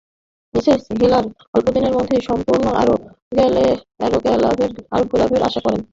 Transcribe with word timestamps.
Mrs 0.53 0.81
হিলার 0.93 1.25
অল্পদিনের 1.55 1.93
মধ্যেই 1.97 2.23
সম্পূর্ণ 2.29 2.65
আরোগ্যলাভের 4.01 4.71
আশা 5.47 5.59
করছেন। 5.59 5.81